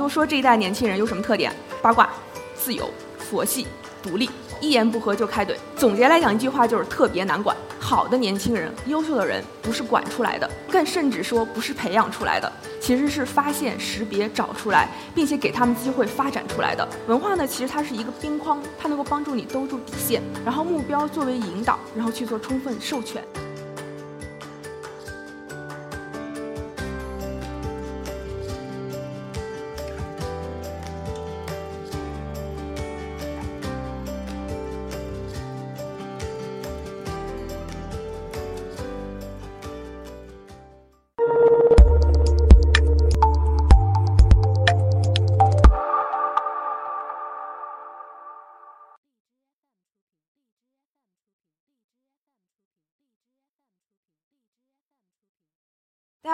[0.00, 1.52] 都说这一代年轻人有什么特点？
[1.82, 2.08] 八卦、
[2.54, 3.66] 自由、佛系、
[4.02, 5.54] 独立，一言不合就开怼。
[5.76, 7.54] 总结来讲，一句话就是特别难管。
[7.78, 12.50] 好的年轻人、优秀的人不是管出来的，更甚至说不是培养出来的，
[12.80, 16.88] 其实是发现、识别、找出来，并且给他们机会发展出来的。
[17.06, 23.22] 文化呢，其实它是一个边框，它能够帮助你兜住底线，然后目标作为引导，然后去做充分授权。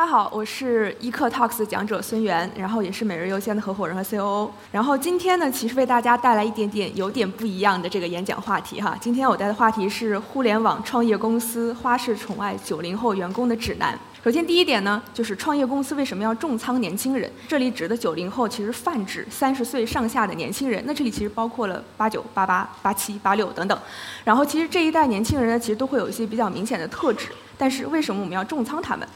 [0.06, 4.48] 家好，我是易课 Talks 讲者孙源，然后也是每日优先的合伙人和 COO。
[4.70, 8.96] 然后今天呢，其实为大家带来一点点有点不一样的这个演讲话题哈。
[9.00, 13.98] 今天我带的话题是互联网创业公司花式宠爱九零后员工的指南。
[14.22, 17.28] 首先第一点呢，就是创业公司为什么要重仓年轻人？
[17.48, 20.80] 这里指的九零后其实泛指三十岁上下的年轻人。
[20.86, 23.76] 那这里其实包括了八九、八八、八七、八六等等。
[24.22, 27.30] 然后其实这一代年轻人呢，其实都会有一些比较明显的特质。
[27.58, 29.08] 但是为什么我们要重仓他们？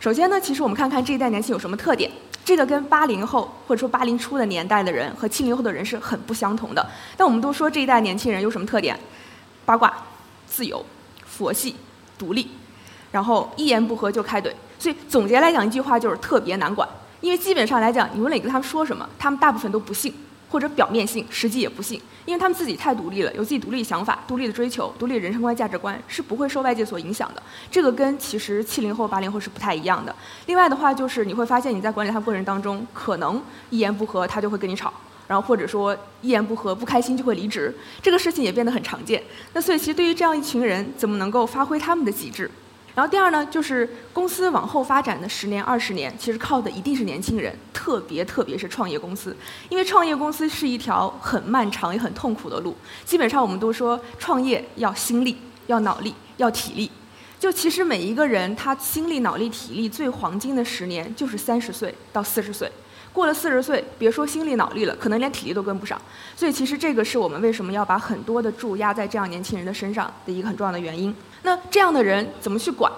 [0.00, 2.10] 首先呢，其实我们看看这一代年轻有什么特点。
[2.44, 6.86] 这个跟八零后或者说八零初的年代的人和七零后的人是很不相同的。
[7.16, 8.98] 但我们都说这一代年轻人有什么特点？
[9.66, 9.92] 八卦、
[10.46, 10.82] 自由、
[11.26, 11.74] 佛系、
[12.16, 12.48] 独立，
[13.10, 14.50] 然后一言不合就开怼。
[14.78, 16.88] 所以总结来讲一句话就是特别难管。
[17.20, 20.14] 因为基本上来讲，你无论跟他们说什么，他们大部分都不信。
[20.48, 27.42] 或者表面性，实际也不信，因为他们自己太独立了，有自己独立想法、独立的追求、独立的人生观、价值观，是不会受外界所影响的。
[27.70, 30.14] 这个跟其实七零后、八零后是不太一样的。
[30.46, 34.92] 另外的话，就是你会发现你在管理他过程当中，可能一言不合他就会跟你吵，
[35.26, 39.22] 然后或者说一言不合不开心就会离职，这个事情也变得很常见。
[39.52, 42.50] 那所以其实对于这样一群人，怎么能够发挥他们的极致？
[42.98, 49.36] 然后第二呢，就是公司往后发展的十年、二十年，其实靠的一定是年轻人，特别特别是创业公司，
[49.68, 52.76] 因为创业公司是一条很漫长也很痛苦的路。
[53.04, 55.38] 基本上我们都说创业要心力、
[55.68, 56.90] 要脑力、要体力。
[57.38, 62.68] 就其实每一个人他心力、脑力、体力最黄金的十年就是三十岁到四十岁。
[63.12, 66.00] 过了四十岁，别说心力脑力了，可能连体力都跟不上。
[66.36, 71.14] 所以其实这个是我们为什么要把很多的注压在这样年轻人的身上的一个很重要的原因。
[71.42, 72.92] 那这样的人怎么去管？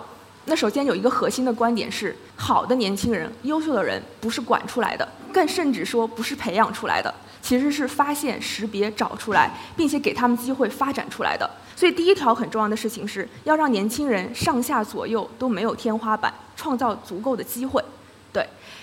[0.46, 11.48] 那首先有一个核心的观点是：好的年轻人、优秀的人不是管出来的，更甚至说不是培养出来的，其实是发现、识别、找出来，并且给他们机会发展出来的。
[11.76, 17.82] 所以第一条很重要的事情是要让年轻人上下左右都没有天花板，创造足够的机会。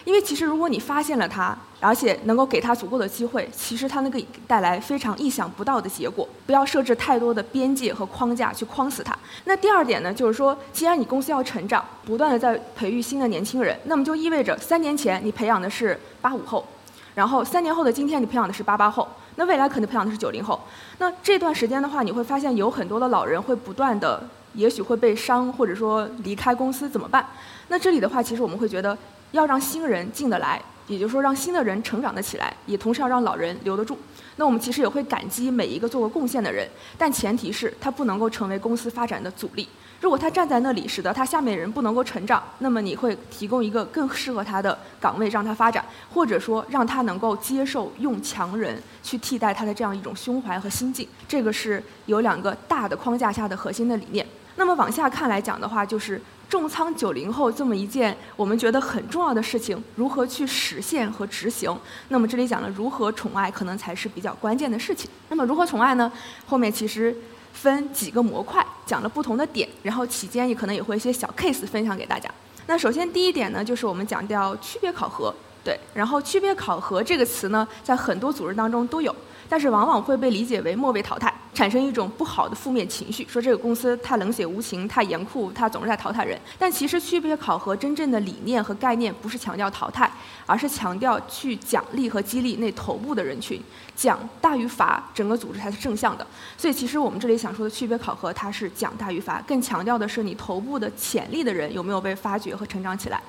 [0.07, 6.25] 因为其实如果你发现了他，而且能够给他足够的机会，其实他能给带来非常意想不到的结果。
[6.45, 9.13] 不要设置太多的边界和框架去框死他。
[9.43, 16.65] 那第二点呢，就是说，既然你公司要成长，不断的在培育新的年轻人，那么就意味着三年前你培养的是八五后，
[17.13, 20.57] 然后三年后的今天你培养的是八八后，那未来可能培养的是九零后。
[20.99, 27.27] 那这段时间的话，你会发现有很多的老人会不断的，也许会被伤，或者说离开公司怎么办？
[27.67, 28.97] 那这里的话，其实我们会觉得。
[29.31, 33.97] 要让新人进得来，也就是说让新的人成长得起来，也同时要让老人留得住。
[34.37, 36.67] 那我们其实也会感激每一个做过贡献的人，
[36.97, 39.67] 但前提是他不能够成为公司发展的阻力。
[39.99, 45.83] 如果他站在那里，使得他下面人不能够成长，那么你会提供一个更适合他的岗位让他发展，
[46.13, 51.07] 或者说让他能够接受用强人去替代他的这样一种胸怀和心境。
[51.27, 54.23] 这个是有两个大的框架下的核心的理念。
[54.57, 56.21] 那么往下看来讲的话，就是。
[56.49, 61.77] 重仓九零后这么一件我们觉得很重要的事情，如何去实现和执行？
[62.07, 65.11] 那么这里讲了如何宠爱，可能才是比较关键的事情。
[65.27, 66.09] 那么如何宠爱呢？
[66.45, 67.13] 后面其实
[67.51, 72.29] 分几个模块，讲了不同的点，然后期间也可能也会一些小 case 分享给大家。
[72.67, 75.35] 那首先第一点呢，就是我们讲掉区别考核，
[75.65, 79.13] 对，然后区别考核这个词呢，在很多组织当中都有。
[79.49, 86.39] 但是往往会被理解为末位淘汰，产生一种不好的负面情绪，说这个公司太冷血无情、太严酷，它总是在淘汰人。
[86.59, 90.07] 但其实区别考核真正的理念和概念不是强调淘汰，
[90.45, 93.59] 而是强调去奖励和激励那头部的人群，
[93.95, 96.27] 奖大于罚，整个组织才是正向的。
[96.55, 103.19] 所以其实我们这里想说的区别考核，它是奖大于罚，更强调的是你头部的潜力的人有没有被发掘和成长起来。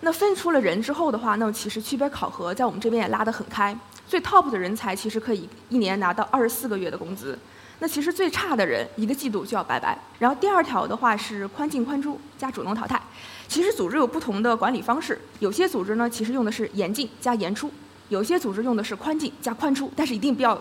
[0.00, 3.78] 那分出了人之后的话，那么其实区别考核在我们这边也拉得很开。
[4.08, 7.38] 最 top 的人才其实可以一年拿到二十四个月的工资，
[7.80, 9.98] 那其实最差的人一个季度就要拜拜。
[10.18, 13.00] 然后第二条的话是宽进宽出加主动淘汰。
[13.46, 17.70] 其实组织有不同的管理方式，有些组织呢其实用的是严进加严出，
[18.08, 20.60] 有些组织用的是宽进加宽出，但是一定不要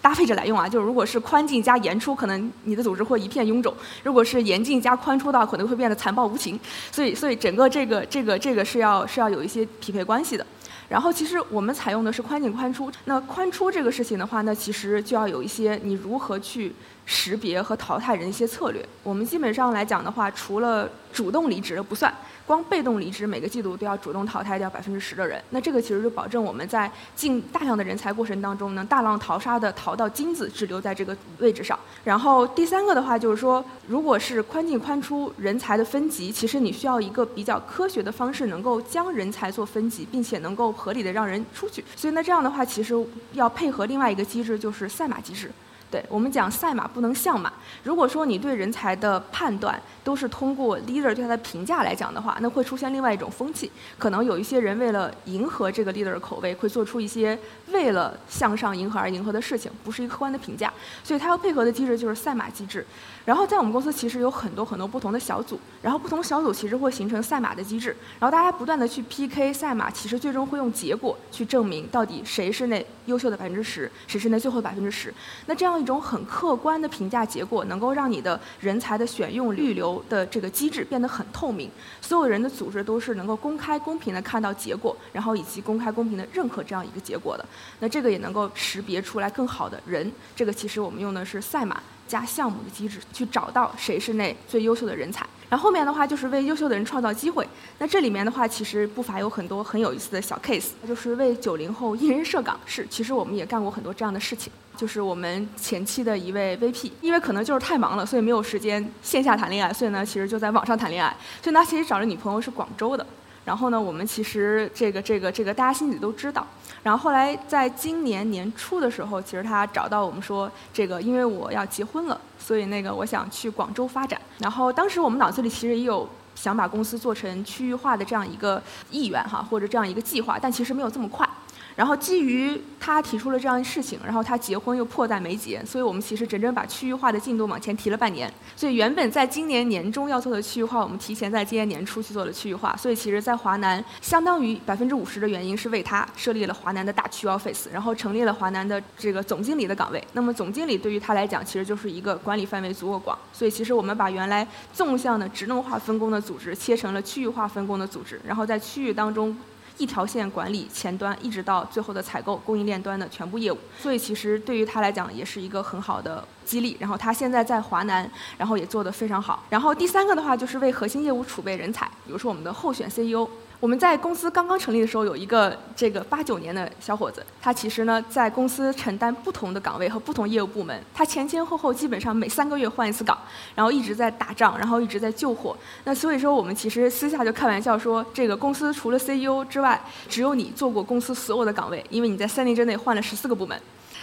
[0.00, 0.66] 搭配着来用啊。
[0.68, 3.72] 就是如果是宽进加严出，可能你的组织会一片臃肿；
[4.02, 6.58] 如果是严进加宽出的话，可能会变得残暴无情。
[6.90, 10.46] 所以，所以整个这个这个这个是要是要有一些匹配关系的。
[10.92, 12.92] 然后，其实我们采用的是宽进宽出。
[13.06, 16.70] 那宽出这个事情的话，那其实就要有一些你如何去
[17.06, 18.86] 识别和淘汰人一些策略。
[19.02, 22.12] 我们基本上来讲的话，除了主动离职不算。
[22.44, 31.78] 光被动离职，每个季度都要主动淘汰掉百分之十的人，那这个其实就保证我们在进大量的人才过程当中，能大浪淘沙的淘到金子，滞留在这个位置上。
[32.02, 41.84] 然后第三个的话就是说，如果是宽进宽出人才的分级，其实你需要一个比较科学的方式，能够将人才做分级，并且能够合理的让人出去。
[41.94, 42.92] 所以那，这样的话其实
[43.34, 45.50] 要配合另外一个机制，就是赛马机制。
[45.92, 47.52] 对我们讲赛马不能像马。
[47.84, 57.38] 如果说你对人才的判断都是通过 leader 对他的评价来讲的话，那会出现另外一种风气，可能有一些人为了迎合这个 leader 的口味，会做出一些
[57.70, 60.72] 为了向上迎合而迎合的事情，不是一个客观的评价。
[61.04, 62.86] 所以他要配合的机制就是赛马机制。
[63.24, 75.12] 然后在我们公司其实有很多很多不同的小组，然后不同小组其实会形成赛马的机制，然后大家不断的去 PK 赛马，其实最终会用结果去证明到底谁是那优秀的百分之十，谁是那最后的百分之十。
[75.46, 81.70] 那这样一种很客观的评价结果，能够让你的人才的选用预留的这个机制变得很透明，
[82.00, 87.44] 所有人的组织都是能够公开公平的看到结果，然后以及公开公平的认可这样一个结果的。
[87.80, 90.10] 那这个也能够识别出来更好的人。
[90.34, 91.82] 这个其实我们用的是赛马。
[92.08, 97.46] 加项目的机制去找到谁是那最优秀的人才，然后后面的话就是为优秀的人创造机会。
[97.78, 102.58] 那这里面的话，其实不乏有很多很有意思的小 case，就是为九零后一人设岗。
[102.64, 104.50] 是，其实我们也干过很多这样的事情。
[104.78, 111.14] 就是我们前期的一位 VP，因为可能就是太忙了，所以没有时间线下谈恋爱，所以呢，其实就在网上谈恋爱。
[111.42, 113.06] 所以他，其实找的女朋友是广州的。
[113.44, 116.46] 然后呢，我们其实这个这个这个大家心里都知道。
[116.82, 124.20] 然后后来在今年年初的时候，其实他找到我们说，这个因为我要结婚了，所以那个我想去广州发展。
[124.38, 128.60] 然后当时我们脑子里其实也有想把公司做成区域化的这样一个
[128.90, 131.28] 意愿哈，或者这样一个计划，但其实没有这么快。
[131.74, 138.32] 然后基于他提出了这样一事情，然后他结婚又迫在眉睫，所以我们其实整整把区域化的进度往前提了半年。
[138.54, 142.76] 所以原本在今年年中要做的区域化，我们提前在今年年初去做了区域化。
[142.76, 150.02] 所以其实，在华南，相当于百分之五十的原因是为他设立了华南的大区 office，然后成立了华南的这个总经理的岗位。
[150.12, 153.16] 那么总经理对于他来讲，其实就是一个管理范围足够广。
[153.32, 159.36] 所以其实我们把原来纵向的职能化分工的组织切成了区域化分工的组织，然后在区域当中。
[159.78, 166.76] 一条线管理前端，一直到最后的采购供应链端的全部业务，所以其实对于他来讲也是一个很好的激励。
[166.80, 169.42] 然后他现在在华南，然后也做得非常好。
[169.48, 173.28] 然后第三个的话就是为核心业务储备人才，比如说我们的候选 CEO。
[173.62, 183.16] 我们在公司刚刚成立的时候，有一个这个八九年的小伙子，他其实呢在公司承担不同的岗位和不同业务部门，他前前后后基本上每三个月换一次岗，
[183.54, 185.56] 然后一直在打仗，然后一直在救火。
[185.84, 193.56] 那所以说，我们其实私下就开玩笑说，这个公司除了 CEO 之外，只有你做过公司所有的岗位，因为你在三年之内换了十四个部门。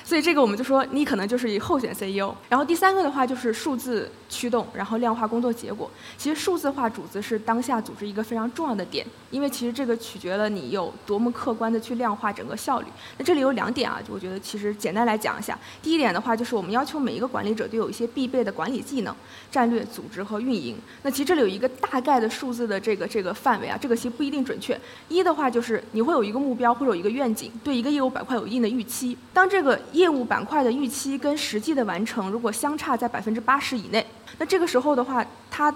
[0.10, 2.34] 所以这个我们就说，你可能就是以候选 CEO。
[2.50, 5.88] 然后第三个的话就是数字驱动，然后量化工作结果。
[6.18, 12.88] 其实数字化主子是当下组织一个非常重要的点，因为其实这个取决了你有多么客观的去量化整个效率。
[13.20, 15.56] 那这里有两点啊，就我觉得其实简单来讲一下。
[15.80, 19.16] 第一点的话就是我们要求每一个管理者都有一些必备的管理技能，
[19.52, 20.76] 战略、组织和运营。
[21.04, 24.76] 那其实这里有一个大概的数字的这个这个范围啊，这个其实不一定准确。
[25.08, 29.16] 一的话就是你会有一个目标或者有一个愿景，对一个业务板块有一定的预期。
[29.32, 34.06] 当这个业务板块的预期跟实际的完成如果相差在百分之八十以内，
[34.38, 35.74] 那这个时候的话，它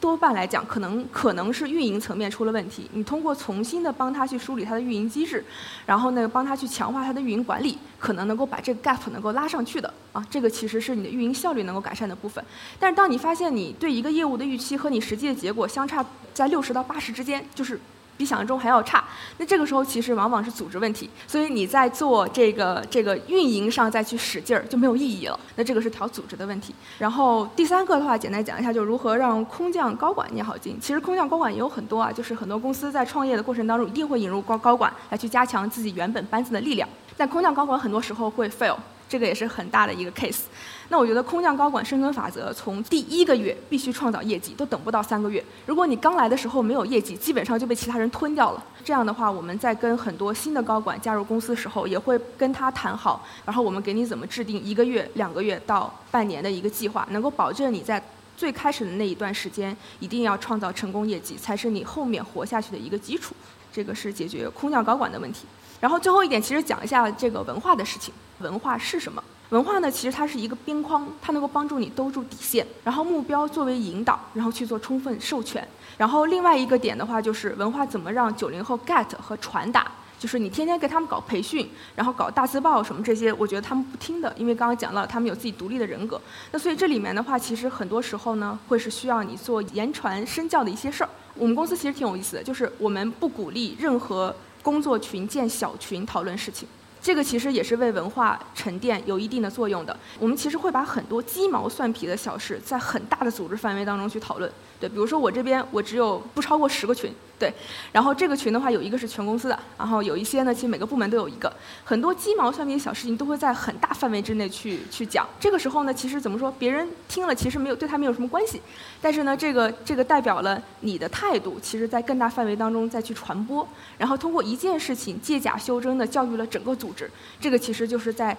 [0.00, 2.88] 多半来讲可能可能是运营层面出了问题。
[2.94, 5.44] 你通过重新的帮他去梳理他的运营机制，
[5.84, 10.26] 然后呢帮他去强化他的运营管理，可能能够把这个 gap 能够拉上去的啊。
[10.30, 12.42] 这个其实是你的运营效率能够改善的部分。
[12.78, 16.02] 但是当你发现你对一个业务的预期和你实际的结果相差
[16.32, 17.78] 在六十到八十之间，就是。
[18.20, 19.02] 比想象中还要差，
[19.38, 25.40] 那这个时候其实往往是组织问题，所以你在做这个这个运营上再去使劲儿就没有意义了。
[25.56, 26.74] 那这个是调组织的问题。
[26.98, 30.78] 然后第三个的话，简单讲一下，就如何让空降高管捏好经。
[30.78, 36.86] 其实空降高管也有很多啊，就是很多公司在创业的过程当中一定会引入高高管来去加强自己原本班子的力量，
[37.16, 38.76] 但空降高管很多时候会 fail。
[39.10, 40.42] 这个也是很大的一个 case，
[40.88, 45.44] 那我觉得空降高管生存法则，从第一个月必须创造业绩，都等不到三个月。
[45.66, 48.64] 如果你刚来的时候没有业绩，基本上就被其他人吞掉了。
[48.84, 58.00] 这样的话，我们在跟很多新的高管加入公司的时候，也会跟他谈好，然后我们给你怎么制定一个月、两个月到半年的一个计划，能够保证你在
[58.36, 63.34] 最开始的那一段时间一定要创造成功业绩，才是你后面活下去的一个基础。
[63.72, 65.46] 这个是解决空降高管的问题。
[65.80, 68.12] 然后最后一点，其实讲一下这个文化的事情。
[68.38, 69.22] 文化是什么？
[69.48, 75.66] 文化呢，其实它是一个边框，它能够帮助你兜住底线，然后目标作为引导，然后去做充分授权。
[75.98, 79.90] 然后另外一个点的话，就是文化怎么让九零后 get 和传达。
[80.18, 86.20] 就是你天天给他们搞培训，然后搞大字报什么这些，我觉得他们不听的，因为刚刚讲到，他们有自己独立的人格。
[86.52, 91.08] 那所以这里面的话，其实很多时候呢，会是需要你做言传身教的一些事儿。
[91.34, 96.68] 我们公司其实挺有意思的，就是我们不鼓励任何工作群建小群讨论事情。
[97.02, 99.96] 这个其实也是为文化沉淀有一定的作用的。
[100.18, 104.50] 我们其实会把很多鸡毛蒜皮的小事，在很大的组织范围当中去讨论。
[104.78, 107.52] 对，比如说我这边我只有不超过十个群，对，
[107.92, 111.52] 然后这个群的话有一个是全公司的，然后有一些呢，其实每个部门都有一个，
[111.84, 115.28] 很多鸡毛蒜皮的小事情都会在很大范围之内去去讲。
[115.38, 118.62] 这个时候呢，其实怎么说，别人听了其实没有对他没有什么关系，
[119.02, 123.66] 但是呢，这个这个代表了你的态度，其实在更大范围当中再去传播，
[123.98, 128.36] 然后通过一件事情借假修真的教育了整个组织，这个其实就是在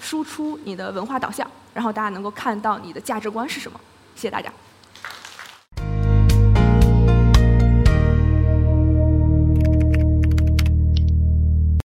[0.00, 3.80] 输出你的文化导向，然后大家能够看到你的价值观是什么。
[4.14, 4.52] 谢谢大家。